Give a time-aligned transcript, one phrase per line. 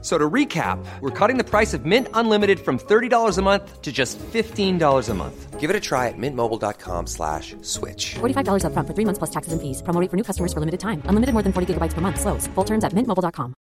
[0.00, 3.90] So to recap, we're cutting the price of Mint Unlimited from $30 a month to
[3.90, 5.58] just $15 a month.
[5.58, 8.14] Give it a try at mintmobile.com slash switch.
[8.20, 9.82] $45 upfront for three months plus taxes and fees.
[9.82, 11.02] Promo rate for new customers for limited time.
[11.06, 12.20] Unlimited more than 40 gigabytes per month.
[12.20, 12.46] Slows.
[12.54, 13.54] Full terms at mintmobile.com.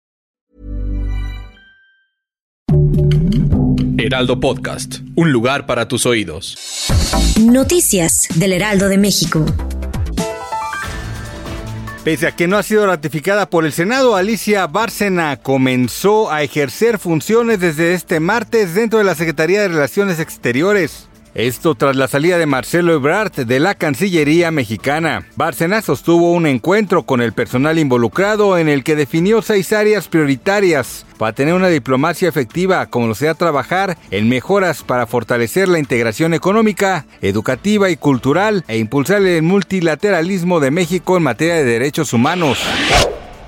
[3.99, 6.55] Heraldo Podcast, un lugar para tus oídos.
[7.41, 9.43] Noticias del Heraldo de México.
[12.07, 17.00] Pese a que no ha sido ratificada por el Senado, Alicia Bárcena comenzó a ejercer
[17.00, 21.10] funciones desde este martes dentro de la Secretaría de Relaciones Exteriores.
[21.37, 25.27] Esto tras la salida de Marcelo Ebrard de la Cancillería mexicana.
[25.36, 31.05] Bárcena sostuvo un encuentro con el personal involucrado en el que definió seis áreas prioritarias
[31.19, 36.33] para tener una diplomacia efectiva, como lo sea trabajar en mejoras para fortalecer la integración
[36.33, 42.58] económica, educativa y cultural e impulsar el multilateralismo de México en materia de derechos humanos.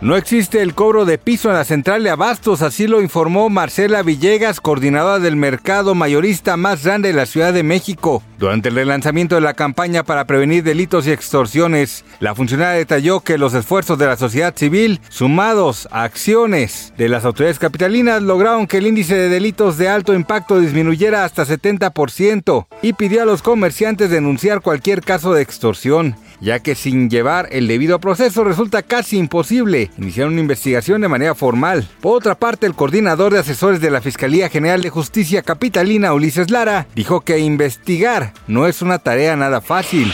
[0.02, 4.02] No existe el cobro de piso en la central de abastos, así lo informó Marcela
[4.02, 8.24] Villegas, coordinadora del mercado mayorista más grande de la Ciudad de México.
[8.38, 13.38] Durante el relanzamiento de la campaña para prevenir delitos y extorsiones, la funcionaria detalló que
[13.38, 18.78] los esfuerzos de la sociedad civil, sumados a acciones de las autoridades capitalinas, lograron que
[18.78, 24.10] el índice de delitos de alto impacto disminuyera hasta 70% y pidió a los comerciantes
[24.10, 29.92] denunciar cualquier caso de extorsión ya que sin llevar el debido proceso resulta casi imposible
[29.98, 31.88] iniciar una investigación de manera formal.
[32.02, 36.52] Por otra parte, el coordinador de asesores de la Fiscalía General de Justicia Capitalina, Ulises
[36.52, 40.14] Lara, dijo que investigar no es una tarea nada fácil.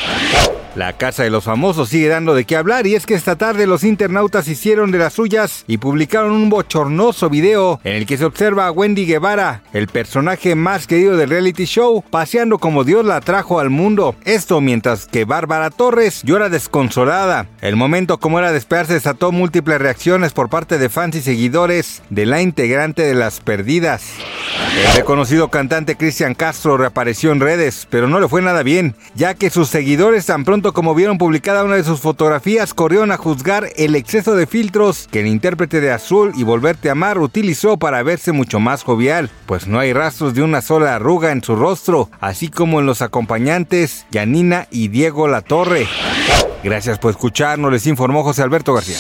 [0.75, 3.65] La Casa de los Famosos sigue dando de qué hablar y es que esta tarde
[3.65, 8.25] los internautas hicieron de las suyas y publicaron un bochornoso video en el que se
[8.25, 13.21] observa a Wendy Guevara, el personaje más querido del reality show, paseando como Dios la
[13.21, 14.17] trajo al mundo.
[14.25, 17.47] Esto mientras que Bárbara Torres llora desconsolada.
[17.61, 22.01] El momento como era de esperarse desató múltiples reacciones por parte de fans y seguidores
[22.09, 24.03] de la integrante de Las Perdidas.
[24.77, 29.33] El reconocido cantante Cristian Castro reapareció en redes, pero no le fue nada bien, ya
[29.33, 30.43] que sus seguidores tan
[30.73, 35.21] como vieron publicada una de sus fotografías, corrieron a juzgar el exceso de filtros que
[35.21, 39.67] el intérprete de Azul y Volverte a Amar utilizó para verse mucho más jovial, pues
[39.67, 44.05] no hay rastros de una sola arruga en su rostro, así como en los acompañantes
[44.11, 45.87] Yanina y Diego Latorre.
[46.63, 48.97] Gracias por escucharnos, les informó José Alberto García.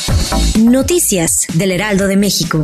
[0.59, 2.63] Noticias del Heraldo de México.